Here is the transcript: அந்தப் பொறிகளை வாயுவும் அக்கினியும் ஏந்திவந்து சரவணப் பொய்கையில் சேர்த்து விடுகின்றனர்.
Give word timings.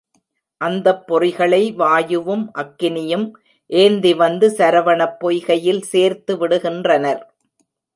அந்தப் 0.61 1.03
பொறிகளை 1.07 1.75
வாயுவும் 1.75 2.51
அக்கினியும் 2.55 3.27
ஏந்திவந்து 3.69 4.49
சரவணப் 4.57 5.17
பொய்கையில் 5.21 5.83
சேர்த்து 5.93 6.35
விடுகின்றனர். 6.37 7.23